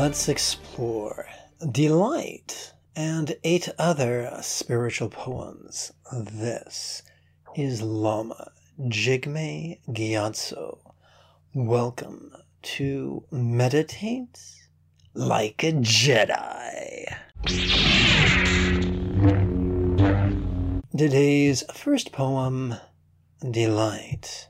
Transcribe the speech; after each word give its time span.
let's 0.00 0.30
explore 0.30 1.26
Delight 1.72 2.72
and 2.96 3.36
eight 3.44 3.68
other 3.78 4.30
spiritual 4.40 5.10
poems. 5.10 5.92
This 6.10 7.02
is 7.54 7.82
Lama 7.82 8.50
Jigme 8.80 9.78
Gyatso. 9.90 10.78
Welcome 11.52 12.32
to 12.62 13.24
Meditate 13.30 14.40
Like 15.12 15.62
a 15.64 15.72
Jedi. 15.72 17.14
Today's 20.96 21.62
first 21.74 22.10
poem, 22.10 22.74
Delight. 23.50 24.48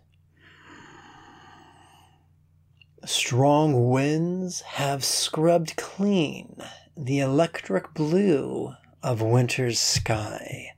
Strong 3.04 3.88
winds 3.88 4.60
have 4.60 5.02
scrubbed 5.02 5.76
clean 5.76 6.62
the 6.94 7.20
electric 7.20 7.94
blue 7.94 8.74
of 9.02 9.22
winter's 9.22 9.78
sky, 9.78 10.74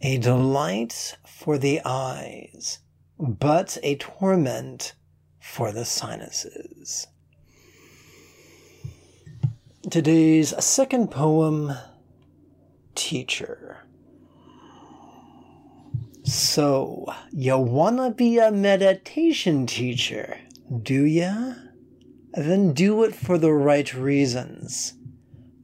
a 0.00 0.18
delight 0.18 1.16
for 1.26 1.58
the 1.58 1.80
eyes, 1.84 2.78
but 3.18 3.76
a 3.82 3.96
torment 3.96 4.94
for 5.40 5.72
the 5.72 5.84
sinuses. 5.84 7.08
Today's 9.90 10.54
second 10.64 11.10
poem, 11.10 11.72
Teacher. 12.94 13.78
So, 16.22 17.06
you 17.32 17.58
wanna 17.58 18.10
be 18.10 18.38
a 18.38 18.52
meditation 18.52 19.66
teacher? 19.66 20.38
Do 20.70 21.06
ya? 21.06 21.54
Then 22.34 22.74
do 22.74 23.02
it 23.02 23.14
for 23.14 23.38
the 23.38 23.52
right 23.54 23.92
reasons, 23.94 24.92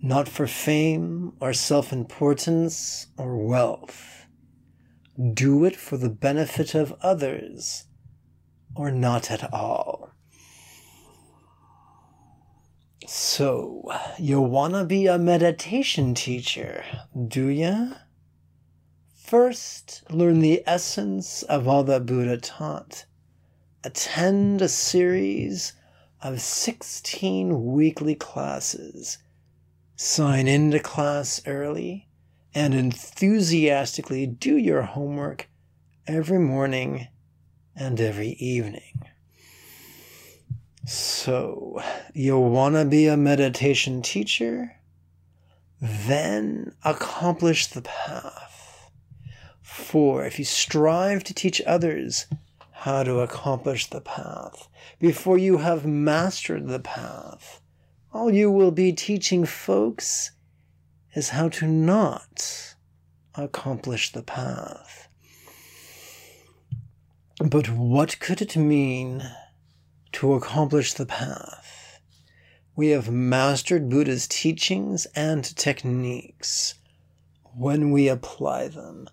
not 0.00 0.28
for 0.28 0.46
fame 0.46 1.34
or 1.40 1.52
self 1.52 1.92
importance 1.92 3.08
or 3.18 3.36
wealth. 3.36 4.24
Do 5.34 5.66
it 5.66 5.76
for 5.76 5.98
the 5.98 6.08
benefit 6.08 6.74
of 6.74 6.94
others 7.02 7.84
or 8.74 8.90
not 8.90 9.30
at 9.30 9.52
all. 9.52 10.08
So, 13.06 13.92
you 14.18 14.40
wanna 14.40 14.86
be 14.86 15.06
a 15.06 15.18
meditation 15.18 16.14
teacher, 16.14 16.82
do 17.28 17.48
ya? 17.48 17.88
First, 19.12 20.02
learn 20.10 20.40
the 20.40 20.62
essence 20.66 21.42
of 21.42 21.68
all 21.68 21.84
that 21.84 22.06
Buddha 22.06 22.38
taught 22.38 23.04
attend 23.84 24.62
a 24.62 24.68
series 24.68 25.74
of 26.22 26.40
16 26.40 27.72
weekly 27.72 28.14
classes, 28.14 29.18
sign 29.94 30.48
into 30.48 30.78
class 30.78 31.42
early, 31.46 32.08
and 32.54 32.72
enthusiastically 32.72 34.26
do 34.26 34.56
your 34.56 34.82
homework 34.82 35.48
every 36.06 36.38
morning 36.38 37.08
and 37.76 38.00
every 38.00 38.30
evening. 38.30 39.02
So, 40.86 41.82
you 42.14 42.38
want 42.38 42.76
to 42.76 42.84
be 42.84 43.06
a 43.06 43.16
meditation 43.16 44.00
teacher? 44.00 44.76
Then 45.80 46.74
accomplish 46.84 47.66
the 47.66 47.82
path. 47.82 48.90
For 49.62 50.24
if 50.24 50.38
you 50.38 50.44
strive 50.44 51.24
to 51.24 51.34
teach 51.34 51.60
others 51.66 52.26
how 52.84 53.02
to 53.02 53.20
accomplish 53.20 53.86
the 53.86 54.00
path. 54.02 54.68
Before 55.00 55.38
you 55.38 55.56
have 55.56 55.86
mastered 55.86 56.68
the 56.68 56.78
path, 56.78 57.62
all 58.12 58.30
you 58.30 58.50
will 58.50 58.72
be 58.72 58.92
teaching 58.92 59.46
folks 59.46 60.32
is 61.14 61.30
how 61.30 61.48
to 61.48 61.66
not 61.66 62.74
accomplish 63.36 64.12
the 64.12 64.22
path. 64.22 65.08
But 67.42 67.70
what 67.70 68.20
could 68.20 68.42
it 68.42 68.54
mean 68.54 69.30
to 70.12 70.34
accomplish 70.34 70.92
the 70.92 71.06
path? 71.06 72.00
We 72.76 72.88
have 72.88 73.10
mastered 73.10 73.88
Buddha's 73.88 74.28
teachings 74.28 75.06
and 75.16 75.56
techniques 75.56 76.74
when 77.56 77.92
we 77.92 78.08
apply 78.08 78.68
them 78.68 79.08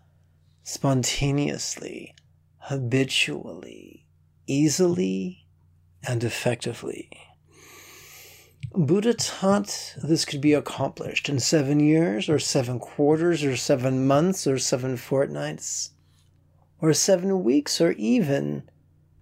spontaneously 0.61 2.15
habitually, 2.61 4.05
easily, 4.47 5.45
and 6.07 6.23
effectively. 6.23 7.09
Buddha 8.73 9.13
taught 9.13 9.95
this 10.01 10.23
could 10.23 10.39
be 10.39 10.53
accomplished 10.53 11.27
in 11.27 11.39
seven 11.39 11.79
years, 11.79 12.29
or 12.29 12.39
seven 12.39 12.79
quarters, 12.79 13.43
or 13.43 13.57
seven 13.57 14.07
months, 14.07 14.47
or 14.47 14.57
seven 14.57 14.95
fortnights, 14.95 15.91
or 16.79 16.93
seven 16.93 17.43
weeks, 17.43 17.81
or 17.81 17.91
even 17.93 18.63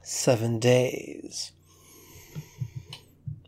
seven 0.02 0.60
days. 0.60 1.52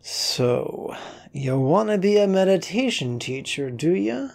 So, 0.00 0.96
you 1.32 1.58
want 1.60 1.90
to 1.90 1.98
be 1.98 2.16
a 2.16 2.26
meditation 2.26 3.18
teacher, 3.18 3.70
do 3.70 3.92
you? 3.92 4.30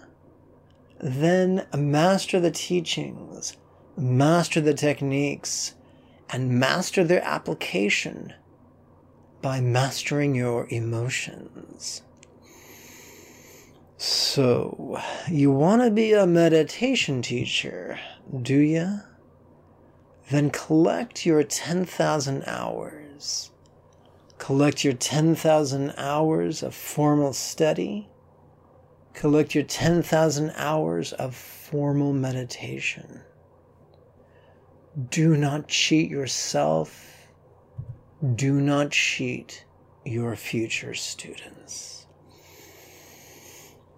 Then 1.00 1.68
master 1.76 2.40
the 2.40 2.52
teachings 2.52 3.58
master 3.98 4.62
the 4.62 4.74
techniques, 4.74 5.74
and 6.30 6.60
master 6.60 7.04
their 7.04 7.24
application 7.24 8.34
by 9.42 9.60
mastering 9.60 10.36
your 10.36 10.68
emotions. 10.70 12.04
So, 13.98 15.02
you 15.28 15.52
want 15.52 15.82
to 15.82 15.90
be 15.90 16.14
a 16.14 16.28
meditation 16.28 17.24
teacher, 17.24 18.00
do 18.42 18.58
you? 18.58 19.00
Then 20.30 20.52
collect 20.52 21.26
your 21.26 21.44
10,000 21.44 22.44
hours. 22.46 23.50
Collect 24.38 24.84
your 24.84 24.94
10,000 24.94 25.94
hours 25.98 26.62
of 26.62 26.76
formal 26.76 27.34
study. 27.34 28.10
Collect 29.14 29.56
your 29.56 29.64
10,000 29.64 30.52
hours 30.56 31.14
of 31.14 31.34
formal 31.36 32.14
meditation. 32.14 33.22
Do 34.98 35.38
not 35.38 35.68
cheat 35.68 36.10
yourself. 36.10 37.28
Do 38.36 38.60
not 38.60 38.90
cheat 38.90 39.64
your 40.04 40.36
future 40.36 40.96
students. 40.96 42.08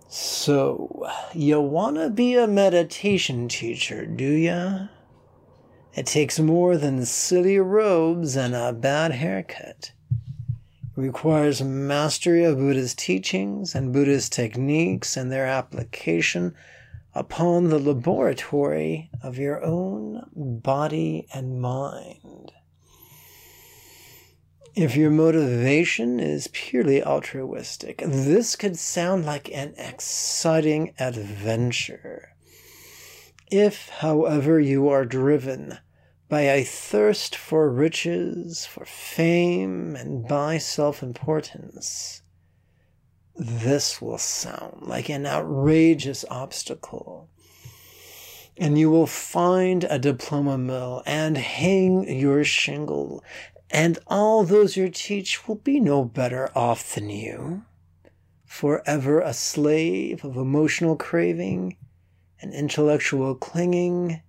So, 0.10 1.10
you 1.34 1.62
want 1.62 1.96
to 1.98 2.10
be 2.10 2.36
a 2.36 2.48
meditation 2.48 3.48
teacher, 3.48 4.06
do 4.06 4.30
ya? 4.30 4.88
It 5.96 6.06
takes 6.06 6.38
more 6.38 6.76
than 6.76 7.06
silly 7.06 7.60
robes 7.60 8.36
and 8.36 8.54
a 8.54 8.74
bad 8.74 9.14
haircut. 9.14 9.92
It 10.12 11.02
requires 11.02 11.62
mastery 11.62 12.44
of 12.44 12.58
Buddha's 12.58 12.94
teachings 12.94 13.74
and 13.74 13.94
Buddha's 13.94 14.28
techniques 14.28 15.16
and 15.16 15.32
their 15.32 15.46
application 15.46 16.56
upon 17.14 17.70
the 17.70 17.80
laboratory 17.80 19.10
of 19.22 19.38
your 19.38 19.64
own 19.64 20.24
body 20.36 21.28
and 21.34 21.60
mind. 21.62 22.52
If 24.76 24.96
your 24.96 25.12
motivation 25.12 26.20
is 26.20 26.50
purely 26.54 27.04
altruistic, 27.04 27.98
this 28.06 28.56
could 28.56 28.78
sound 28.78 29.26
like 29.26 29.52
an 29.52 29.74
exciting 29.78 30.94
adventure. 31.00 32.36
If, 33.52 33.90
however, 33.90 34.60
you 34.60 34.88
are 34.90 35.06
driven 35.06 35.80
by 36.30 36.42
a 36.42 36.64
thirst 36.64 37.36
for 37.36 37.70
riches, 37.72 38.66
for 38.68 38.86
fame, 38.86 39.96
and 39.96 40.28
by 40.28 40.60
self 40.60 41.02
importance, 41.02 42.22
this 43.40 44.02
will 44.02 44.18
sound 44.18 44.82
like 44.82 45.08
an 45.08 45.26
outrageous 45.26 46.26
obstacle. 46.30 47.30
And 48.58 48.78
you 48.78 48.92
will 48.92 49.08
find 49.08 49.86
a 49.86 49.98
diploma 49.98 50.58
mill 50.58 51.02
and 51.06 51.38
hang 51.38 52.20
your 52.20 52.44
shingle, 52.44 53.24
and 53.70 53.98
all 54.08 54.44
those 54.44 54.76
you 54.76 54.90
teach 54.90 55.48
will 55.48 55.56
be 55.56 55.80
no 55.80 56.04
better 56.04 56.52
off 56.54 56.96
than 56.96 57.10
you, 57.10 57.64
forever 58.46 59.22
a 59.22 59.34
slave 59.34 60.26
of 60.26 60.36
emotional 60.36 60.98
craving 60.98 61.78
and 62.42 62.54
intellectual 62.54 63.36
clinging 63.36 64.22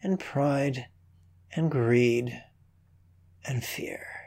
and 0.00 0.20
pride 0.20 0.86
and 1.56 1.72
greed 1.72 2.40
and 3.44 3.64
fear. 3.64 4.17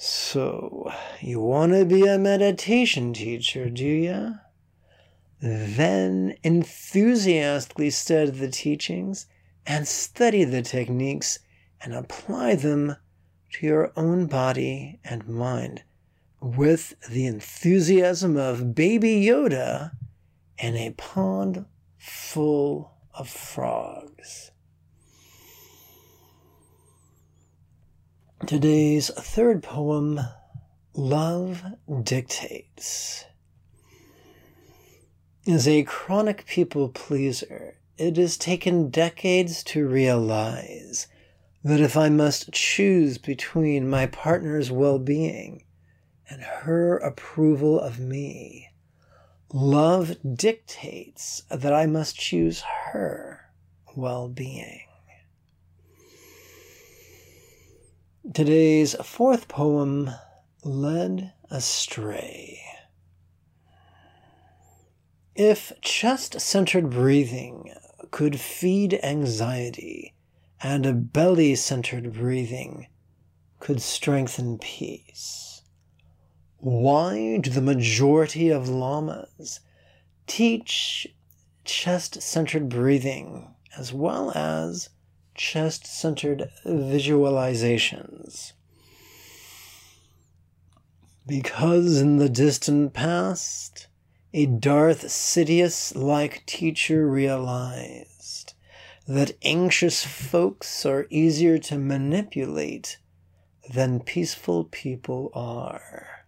So, 0.00 0.92
you 1.20 1.40
want 1.40 1.72
to 1.72 1.84
be 1.84 2.06
a 2.06 2.20
meditation 2.20 3.12
teacher, 3.12 3.68
do 3.68 3.84
you? 3.84 4.34
Then 5.40 6.36
enthusiastically 6.44 7.90
study 7.90 8.30
the 8.30 8.48
teachings 8.48 9.26
and 9.66 9.88
study 9.88 10.44
the 10.44 10.62
techniques 10.62 11.40
and 11.80 11.94
apply 11.94 12.54
them 12.54 12.94
to 13.54 13.66
your 13.66 13.92
own 13.96 14.26
body 14.26 15.00
and 15.04 15.26
mind 15.26 15.82
with 16.40 16.94
the 17.10 17.26
enthusiasm 17.26 18.36
of 18.36 18.76
Baby 18.76 19.20
Yoda 19.20 19.90
in 20.58 20.76
a 20.76 20.92
pond 20.92 21.66
full 21.96 22.92
of 23.14 23.28
frogs. 23.28 24.52
Today's 28.48 29.10
third 29.10 29.62
poem, 29.62 30.18
Love 30.94 31.62
Dictates. 32.02 33.26
is 35.44 35.68
a 35.68 35.82
chronic 35.82 36.46
people 36.46 36.88
pleaser, 36.88 37.76
it 37.98 38.16
has 38.16 38.38
taken 38.38 38.88
decades 38.88 39.62
to 39.64 39.86
realize 39.86 41.08
that 41.62 41.80
if 41.80 41.94
I 41.94 42.08
must 42.08 42.50
choose 42.50 43.18
between 43.18 43.86
my 43.86 44.06
partner's 44.06 44.70
well 44.70 44.98
being 44.98 45.64
and 46.30 46.40
her 46.40 46.96
approval 46.96 47.78
of 47.78 47.98
me, 47.98 48.70
love 49.52 50.16
dictates 50.34 51.42
that 51.50 51.74
I 51.74 51.84
must 51.84 52.16
choose 52.16 52.62
her 52.92 53.50
well 53.94 54.26
being. 54.26 54.87
Today's 58.38 58.94
fourth 59.02 59.48
poem, 59.48 60.12
Led 60.62 61.32
Astray. 61.50 62.60
If 65.34 65.72
chest 65.80 66.40
centered 66.40 66.88
breathing 66.88 67.72
could 68.12 68.38
feed 68.38 69.00
anxiety, 69.02 70.14
and 70.62 70.86
a 70.86 70.92
belly 70.92 71.56
centered 71.56 72.12
breathing 72.12 72.86
could 73.58 73.82
strengthen 73.82 74.58
peace, 74.58 75.62
why 76.58 77.38
do 77.38 77.50
the 77.50 77.60
majority 77.60 78.50
of 78.50 78.68
lamas 78.68 79.58
teach 80.28 81.08
chest 81.64 82.22
centered 82.22 82.68
breathing 82.68 83.52
as 83.76 83.92
well 83.92 84.30
as 84.36 84.90
chest 85.38 85.86
centered 85.86 86.50
visualizations. 86.66 88.52
Because 91.26 92.00
in 92.00 92.18
the 92.18 92.28
distant 92.28 92.92
past, 92.92 93.86
a 94.34 94.44
Darth 94.44 95.04
Sidious 95.04 95.94
like 95.94 96.44
teacher 96.44 97.08
realized 97.08 98.52
that 99.06 99.36
anxious 99.42 100.04
folks 100.04 100.84
are 100.84 101.06
easier 101.08 101.56
to 101.58 101.78
manipulate 101.78 102.98
than 103.72 104.00
peaceful 104.00 104.64
people 104.64 105.30
are. 105.34 106.26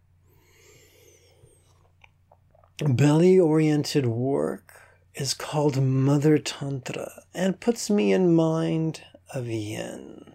Belly 2.83 3.39
oriented 3.39 4.07
work 4.07 4.70
is 5.15 5.35
called 5.35 5.83
Mother 5.83 6.39
Tantra 6.39 7.23
and 7.35 7.61
puts 7.61 7.91
me 7.91 8.13
in 8.13 8.35
mind 8.35 9.03
of 9.35 9.47
yin. 9.49 10.35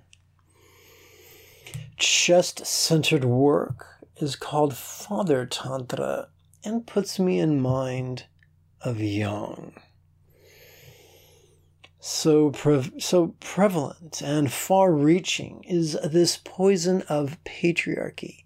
Chest 1.98 2.66
centered 2.66 3.26
work 3.26 3.86
is 4.18 4.36
called 4.36 4.76
Father 4.76 5.46
Tantra 5.46 6.28
and 6.64 6.86
puts 6.86 7.20
me 7.20 7.40
in 7.40 7.62
mind 7.62 8.26
of 8.82 9.00
yang. 9.00 9.74
So, 12.00 12.52
pre- 12.52 13.00
so 13.00 13.36
prevalent 13.40 14.22
and 14.22 14.52
far 14.52 14.92
reaching 14.92 15.64
is 15.64 15.98
this 16.04 16.38
poison 16.44 17.02
of 17.04 17.44
patriarchy 17.44 18.44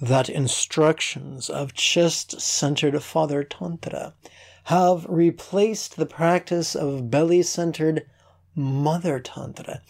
that 0.00 0.28
instructions 0.28 1.48
of 1.48 1.74
chest 1.74 2.40
centered 2.40 3.02
Father 3.02 3.42
Tantra 3.42 4.14
have 4.64 5.04
replaced 5.08 5.96
the 5.96 6.06
practice 6.06 6.74
of 6.74 7.10
belly 7.10 7.42
centered 7.42 8.06
Mother 8.54 9.18
Tantra, 9.18 9.82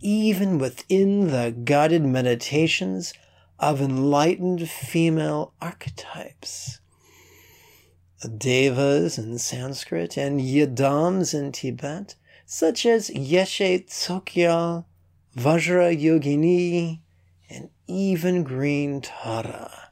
even 0.00 0.58
within 0.58 1.28
the 1.28 1.54
guided 1.64 2.04
meditations 2.04 3.12
of 3.58 3.80
enlightened 3.80 4.68
female 4.68 5.52
archetypes. 5.60 6.80
Devas 8.38 9.18
in 9.18 9.38
Sanskrit 9.38 10.16
and 10.16 10.40
Yidams 10.40 11.34
in 11.34 11.52
Tibet, 11.52 12.14
such 12.46 12.86
as 12.86 13.10
Yeshe 13.10 13.86
Tsogyal, 13.86 14.86
Vajra 15.36 15.94
Yogini, 15.94 17.00
and 17.50 17.68
even 17.86 18.42
Green 18.42 19.02
Tara 19.02 19.83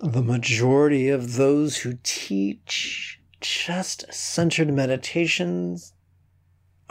the 0.00 0.22
majority 0.22 1.08
of 1.08 1.36
those 1.36 1.78
who 1.78 1.98
teach 2.02 3.20
chest 3.40 4.04
centered 4.12 4.72
meditations 4.72 5.94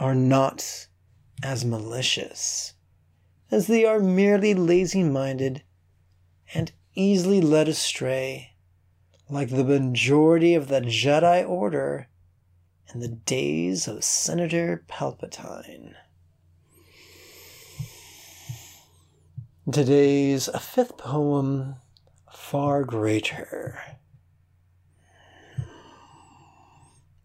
are 0.00 0.14
not 0.14 0.88
as 1.42 1.64
malicious 1.64 2.74
as 3.50 3.68
they 3.68 3.84
are 3.84 4.00
merely 4.00 4.54
lazy 4.54 5.04
minded 5.04 5.62
and 6.52 6.72
easily 6.94 7.40
led 7.40 7.68
astray, 7.68 8.54
like 9.28 9.50
the 9.50 9.64
majority 9.64 10.54
of 10.54 10.68
the 10.68 10.80
Jedi 10.80 11.48
Order 11.48 12.08
in 12.92 13.00
the 13.00 13.08
days 13.08 13.86
of 13.86 14.02
Senator 14.02 14.84
Palpatine. 14.88 15.94
Today's 19.70 20.48
fifth 20.60 20.96
poem 20.96 21.76
far 22.50 22.84
greater. 22.84 23.76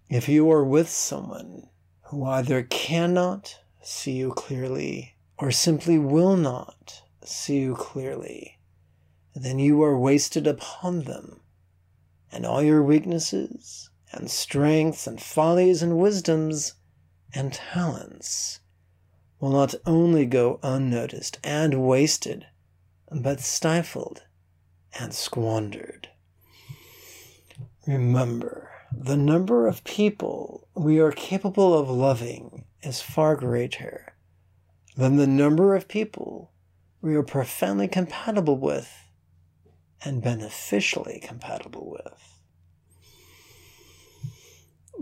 If 0.10 0.28
you 0.28 0.50
are 0.50 0.64
with 0.64 0.90
someone 0.90 1.70
who 2.06 2.26
either 2.26 2.64
cannot 2.64 3.60
see 3.84 4.14
you 4.14 4.32
clearly 4.32 5.14
or 5.38 5.52
simply 5.52 6.00
will 6.00 6.36
not 6.36 7.04
see 7.24 7.60
you 7.60 7.76
clearly, 7.76 8.58
then 9.36 9.60
you 9.60 9.84
are 9.84 9.96
wasted 9.96 10.48
upon 10.48 11.02
them, 11.02 11.42
and 12.32 12.44
all 12.44 12.64
your 12.64 12.82
weaknesses 12.82 13.92
and 14.12 14.32
strengths 14.32 15.06
and 15.06 15.22
follies 15.22 15.84
and 15.84 16.00
wisdoms 16.00 16.74
and 17.32 17.54
talents 17.54 18.62
will 19.40 19.52
not 19.52 19.76
only 19.86 20.26
go 20.26 20.60
unnoticed 20.64 21.38
and 21.44 21.86
wasted, 21.86 22.48
but 23.12 23.40
stifled 23.40 24.24
and 25.00 25.14
squandered. 25.14 26.10
Remember, 27.88 28.70
the 28.92 29.18
number 29.18 29.68
of 29.68 29.84
people 29.84 30.68
we 30.76 31.00
are 31.00 31.12
capable 31.12 31.78
of 31.78 31.90
loving 31.90 32.66
is 32.84 33.02
far 33.02 33.36
greater 33.36 34.14
than 34.96 35.16
the 35.16 35.28
number 35.28 35.76
of 35.76 35.88
people 35.88 36.52
we 37.02 37.16
are 37.16 37.24
profoundly 37.24 37.88
compatible 37.88 38.58
with 38.58 38.92
and 40.04 40.22
beneficially 40.22 41.20
compatible 41.24 41.90
with. 41.90 42.42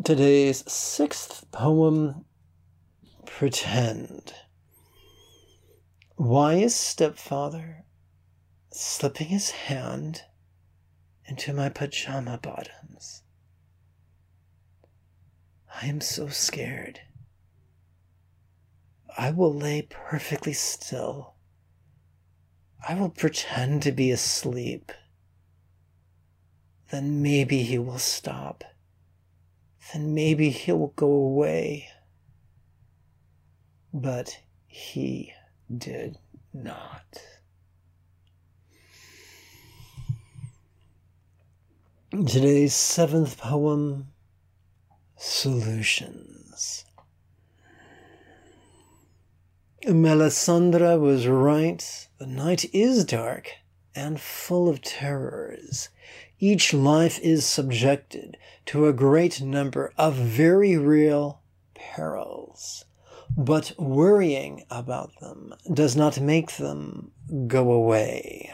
Today's 0.04 0.70
sixth 0.72 1.46
poem, 1.52 2.26
Pretend. 3.26 4.34
Why 6.16 6.56
is 6.56 6.76
stepfather 6.76 7.86
slipping 8.72 9.28
his 9.28 9.52
hand 9.52 10.24
into 11.26 11.54
my 11.54 11.70
pajama 11.70 12.40
bottoms. 12.42 13.24
I 15.82 15.88
am 15.88 16.02
so 16.02 16.28
scared. 16.28 17.02
I 19.18 19.32
will 19.32 19.54
lay 19.54 19.82
perfectly 19.82 20.54
still. 20.54 21.36
I 22.88 22.96
will 22.96 23.10
pretend 23.10 23.84
to 23.84 23.92
be 23.92 24.12
asleep. 24.12 24.92
Then 26.92 27.22
maybe 27.22 27.64
he 27.64 27.78
will 27.78 28.00
stop. 28.00 28.64
Then 29.92 30.14
maybe 30.14 30.50
he 30.50 30.72
will 30.72 30.94
go 30.96 31.12
away. 31.12 31.90
But 33.94 34.40
he 34.68 35.34
did 35.76 36.18
not. 36.54 37.22
Today's 42.26 42.74
seventh 42.74 43.38
poem 43.38 44.08
Solutions. 45.16 46.84
Melisandre 49.86 51.00
was 51.00 51.28
right. 51.28 52.08
The 52.18 52.28
night 52.28 52.66
is 52.74 53.06
dark 53.06 53.52
and 53.96 54.20
full 54.20 54.68
of 54.68 54.82
terrors. 54.82 55.90
Each 56.40 56.74
life 56.74 57.20
is 57.20 57.46
subjected 57.46 58.36
to 58.66 58.88
a 58.88 58.94
great 58.94 59.40
number 59.40 59.94
of 59.98 60.16
very 60.16 60.76
real 60.76 61.42
perils. 61.74 62.84
But 63.38 63.74
worrying 63.78 64.66
about 64.70 65.12
them 65.22 65.54
does 65.74 65.96
not 65.96 66.20
make 66.20 66.58
them 66.58 67.12
go 67.48 67.72
away. 67.72 68.49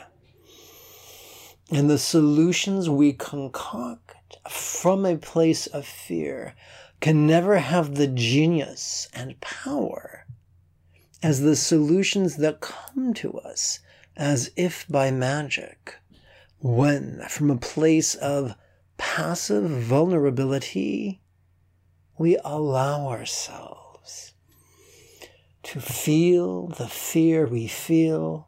And 1.71 1.89
the 1.89 1.97
solutions 1.97 2.89
we 2.89 3.13
concoct 3.13 4.37
from 4.49 5.05
a 5.05 5.17
place 5.17 5.67
of 5.67 5.85
fear 5.85 6.53
can 7.01 7.25
never 7.25 7.57
have 7.57 7.95
the 7.95 8.07
genius 8.07 9.09
and 9.13 9.39
power 9.41 10.25
as 11.23 11.41
the 11.41 11.55
solutions 11.55 12.37
that 12.37 12.61
come 12.61 13.13
to 13.15 13.33
us 13.39 13.79
as 14.15 14.51
if 14.55 14.85
by 14.87 15.11
magic 15.11 15.95
when 16.59 17.21
from 17.29 17.49
a 17.49 17.57
place 17.57 18.15
of 18.15 18.55
passive 18.97 19.69
vulnerability 19.69 21.21
we 22.17 22.37
allow 22.45 23.07
ourselves 23.07 24.33
to 25.63 25.81
feel 25.81 26.67
the 26.67 26.87
fear 26.87 27.45
we 27.47 27.67
feel 27.67 28.47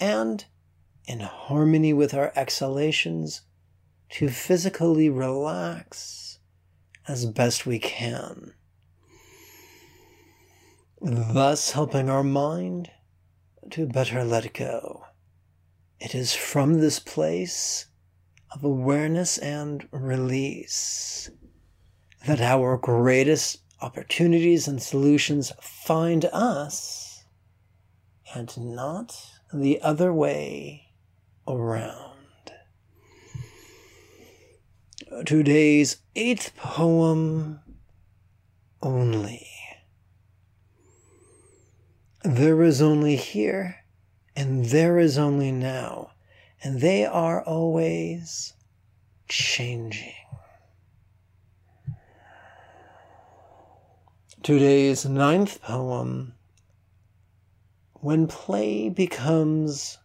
and 0.00 0.46
in 1.06 1.20
harmony 1.20 1.92
with 1.92 2.12
our 2.14 2.32
exhalations 2.34 3.42
to 4.10 4.28
physically 4.28 5.08
relax 5.08 6.38
as 7.08 7.26
best 7.26 7.66
we 7.66 7.78
can, 7.78 8.52
thus 11.00 11.72
helping 11.72 12.10
our 12.10 12.24
mind 12.24 12.90
to 13.70 13.86
better 13.86 14.24
let 14.24 14.52
go. 14.52 15.04
It 16.00 16.14
is 16.14 16.34
from 16.34 16.74
this 16.74 16.98
place 16.98 17.86
of 18.52 18.64
awareness 18.64 19.38
and 19.38 19.88
release 19.90 21.30
that 22.26 22.40
our 22.40 22.76
greatest 22.76 23.58
opportunities 23.80 24.66
and 24.66 24.82
solutions 24.82 25.52
find 25.60 26.24
us 26.32 27.24
and 28.34 28.56
not 28.58 29.14
the 29.52 29.80
other 29.82 30.12
way 30.12 30.85
around. 31.46 32.12
Today's 35.24 35.98
eighth 36.14 36.56
poem 36.56 37.60
only. 38.82 39.46
There 42.22 42.62
is 42.62 42.82
only 42.82 43.16
here 43.16 43.76
and 44.36 44.66
there 44.66 44.98
is 44.98 45.16
only 45.16 45.50
now, 45.50 46.10
and 46.62 46.80
they 46.80 47.06
are 47.06 47.42
always 47.42 48.52
changing. 49.28 50.12
Today's 54.42 55.06
ninth 55.06 55.62
poem 55.62 56.34
When 57.94 58.26
Play 58.26 58.90
Becomes 58.90 59.98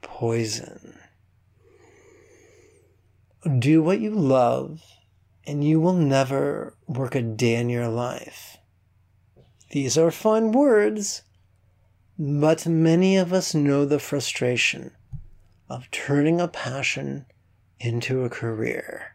Poison. 0.00 0.98
Do 3.58 3.82
what 3.82 4.00
you 4.00 4.10
love, 4.10 4.82
and 5.46 5.64
you 5.64 5.80
will 5.80 5.94
never 5.94 6.74
work 6.86 7.14
a 7.14 7.22
day 7.22 7.54
in 7.54 7.70
your 7.70 7.88
life. 7.88 8.58
These 9.70 9.96
are 9.96 10.10
fine 10.10 10.52
words, 10.52 11.22
but 12.18 12.66
many 12.66 13.16
of 13.16 13.32
us 13.32 13.54
know 13.54 13.84
the 13.84 13.98
frustration 13.98 14.92
of 15.68 15.90
turning 15.90 16.40
a 16.40 16.48
passion 16.48 17.26
into 17.78 18.24
a 18.24 18.30
career. 18.30 19.14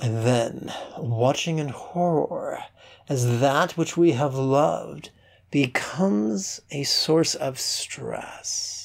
And 0.00 0.24
then 0.24 0.72
watching 0.98 1.58
in 1.58 1.68
horror 1.68 2.60
as 3.08 3.40
that 3.40 3.76
which 3.76 3.96
we 3.96 4.12
have 4.12 4.34
loved 4.34 5.10
becomes 5.50 6.60
a 6.70 6.84
source 6.84 7.34
of 7.34 7.58
stress. 7.58 8.79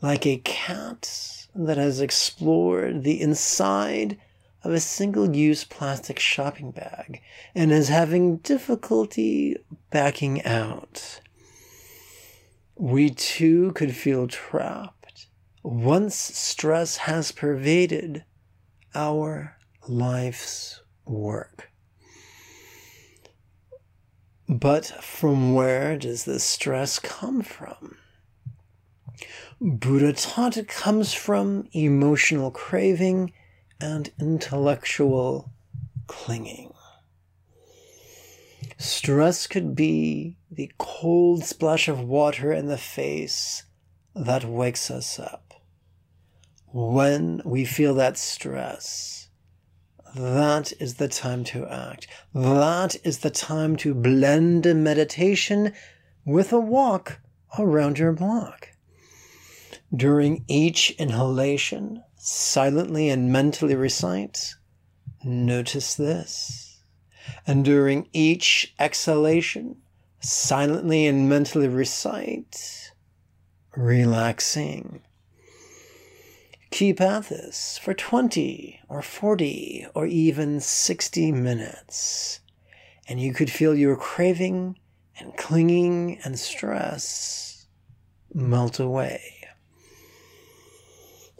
Like 0.00 0.26
a 0.26 0.38
cat 0.38 1.46
that 1.54 1.78
has 1.78 2.00
explored 2.00 3.04
the 3.04 3.20
inside 3.20 4.18
of 4.62 4.72
a 4.72 4.80
single 4.80 5.36
use 5.36 5.64
plastic 5.64 6.18
shopping 6.18 6.70
bag 6.70 7.20
and 7.54 7.70
is 7.70 7.88
having 7.88 8.38
difficulty 8.38 9.56
backing 9.90 10.42
out. 10.44 11.20
We 12.76 13.10
too 13.10 13.72
could 13.72 13.94
feel 13.94 14.26
trapped 14.26 15.26
once 15.62 16.14
stress 16.16 16.98
has 16.98 17.32
pervaded 17.32 18.24
our 18.94 19.56
life's 19.88 20.82
work. 21.06 21.70
But 24.48 24.86
from 24.86 25.54
where 25.54 25.96
does 25.96 26.24
this 26.24 26.44
stress 26.44 26.98
come 26.98 27.42
from? 27.42 27.96
Buddha 29.66 30.12
taught 30.12 30.58
it 30.58 30.68
comes 30.68 31.14
from 31.14 31.70
emotional 31.72 32.50
craving 32.50 33.32
and 33.80 34.10
intellectual 34.20 35.52
clinging. 36.06 36.74
Stress 38.76 39.46
could 39.46 39.74
be 39.74 40.36
the 40.50 40.70
cold 40.76 41.44
splash 41.44 41.88
of 41.88 41.98
water 41.98 42.52
in 42.52 42.66
the 42.66 42.76
face 42.76 43.64
that 44.14 44.44
wakes 44.44 44.90
us 44.90 45.18
up. 45.18 45.54
When 46.66 47.40
we 47.42 47.64
feel 47.64 47.94
that 47.94 48.18
stress, 48.18 49.30
that 50.14 50.74
is 50.78 50.96
the 50.96 51.08
time 51.08 51.42
to 51.44 51.66
act. 51.66 52.06
That 52.34 52.96
is 53.02 53.20
the 53.20 53.30
time 53.30 53.76
to 53.76 53.94
blend 53.94 54.66
meditation 54.84 55.72
with 56.26 56.52
a 56.52 56.60
walk 56.60 57.20
around 57.58 57.98
your 57.98 58.12
block. 58.12 58.73
During 59.94 60.44
each 60.48 60.90
inhalation, 60.92 62.02
silently 62.16 63.10
and 63.10 63.30
mentally 63.30 63.74
recite, 63.76 64.54
notice 65.22 65.94
this. 65.94 66.80
And 67.46 67.64
during 67.64 68.08
each 68.12 68.74
exhalation, 68.80 69.76
silently 70.20 71.06
and 71.06 71.28
mentally 71.28 71.68
recite, 71.68 72.92
relaxing. 73.76 75.02
Keep 76.70 77.00
at 77.00 77.28
this 77.28 77.78
for 77.78 77.94
20 77.94 78.80
or 78.88 79.02
40 79.02 79.86
or 79.94 80.06
even 80.06 80.60
60 80.60 81.30
minutes, 81.30 82.40
and 83.06 83.20
you 83.20 83.32
could 83.32 83.50
feel 83.50 83.76
your 83.76 83.96
craving 83.96 84.78
and 85.20 85.36
clinging 85.36 86.18
and 86.24 86.38
stress 86.38 87.66
melt 88.32 88.80
away. 88.80 89.43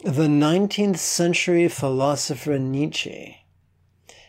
The 0.05 0.27
19th 0.27 0.99
century 0.99 1.67
philosopher 1.67 2.59
Nietzsche 2.59 3.43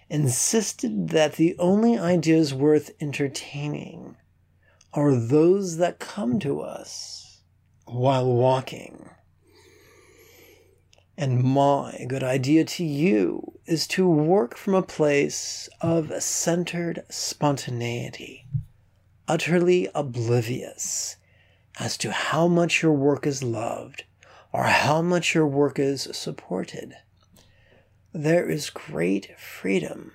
insisted 0.09 1.11
that 1.11 1.35
the 1.35 1.55
only 1.59 1.99
ideas 1.99 2.55
worth 2.55 2.93
entertaining 2.99 4.17
are 4.95 5.15
those 5.15 5.77
that 5.77 5.99
come 5.99 6.39
to 6.39 6.63
us 6.63 7.43
while 7.85 8.25
walking. 8.25 9.11
And 11.15 11.45
my 11.45 12.07
good 12.09 12.23
idea 12.25 12.65
to 12.65 12.83
you 12.83 13.59
is 13.67 13.87
to 13.89 14.09
work 14.09 14.57
from 14.57 14.75
a 14.75 14.81
place 14.81 15.69
of 15.83 16.23
centered 16.23 17.05
spontaneity, 17.11 18.47
utterly 19.29 19.91
oblivious 19.95 21.17
as 21.79 21.99
to 21.99 22.13
how 22.13 22.49
much 22.49 22.81
your 22.81 22.95
work 22.95 23.27
is 23.27 23.43
loved 23.43 24.05
or 24.57 24.65
how 24.65 25.03
much 25.03 25.35
your 25.35 25.47
work 25.47 25.79
is 25.79 26.09
supported. 26.13 26.97
There 28.15 28.49
is 28.49 28.71
great 28.71 29.39
freedom 29.39 30.13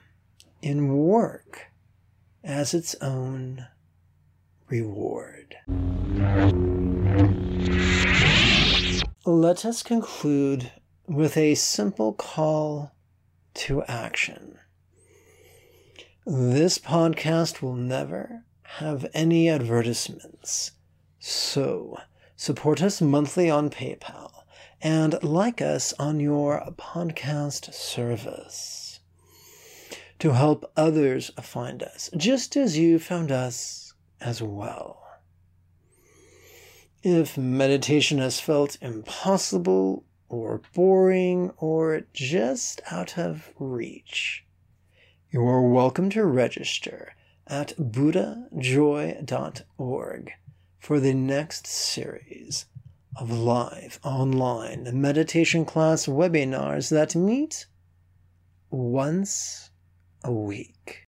in 0.63 0.97
work 0.97 1.67
as 2.43 2.73
its 2.73 2.95
own 3.01 3.67
reward. 4.67 5.57
Let 9.27 9.63
us 9.63 9.83
conclude 9.83 10.71
with 11.05 11.37
a 11.37 11.53
simple 11.53 12.13
call 12.13 12.95
to 13.53 13.83
action. 13.83 14.57
This 16.25 16.79
podcast 16.79 17.61
will 17.61 17.75
never 17.75 18.45
have 18.63 19.05
any 19.13 19.49
advertisements, 19.49 20.71
so 21.19 21.99
support 22.41 22.81
us 22.81 22.99
monthly 22.99 23.49
on 23.51 23.69
PayPal 23.69 24.31
and 24.81 25.21
like 25.21 25.61
us 25.61 25.93
on 25.99 26.19
your 26.19 26.73
podcast 26.75 27.71
service 27.71 28.99
to 30.17 30.31
help 30.31 30.71
others 30.75 31.29
find 31.39 31.83
us, 31.83 32.09
just 32.17 32.57
as 32.57 32.79
you 32.79 32.97
found 32.97 33.31
us 33.31 33.93
as 34.19 34.41
well. 34.41 35.03
If 37.03 37.37
meditation 37.37 38.17
has 38.17 38.39
felt 38.39 38.75
impossible 38.81 40.03
or 40.27 40.63
boring 40.73 41.51
or 41.57 42.07
just 42.11 42.81
out 42.89 43.19
of 43.19 43.51
reach, 43.59 44.47
you 45.29 45.43
are 45.43 45.61
welcome 45.61 46.09
to 46.09 46.25
register 46.25 47.13
at 47.45 47.75
buddhajoy.org 47.77 50.31
for 50.81 50.99
the 50.99 51.13
next 51.13 51.67
series 51.67 52.65
of 53.15 53.29
live 53.29 53.99
online 54.03 54.89
meditation 54.99 55.63
class 55.63 56.07
webinars 56.07 56.89
that 56.89 57.15
meet 57.15 57.67
once 58.71 59.69
a 60.23 60.31
week. 60.31 61.05